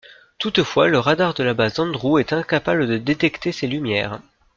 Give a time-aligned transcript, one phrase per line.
[0.39, 4.19] Toutefois, le radar de la base d'Andrew est incapable de détecter ces lumières.